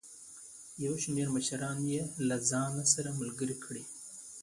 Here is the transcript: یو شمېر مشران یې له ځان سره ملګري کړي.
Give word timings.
یو 0.85 0.93
شمېر 1.03 1.27
مشران 1.35 1.77
یې 1.91 2.01
له 2.27 2.37
ځان 2.49 2.73
سره 2.93 3.09
ملګري 3.19 3.55
کړي. 3.63 3.83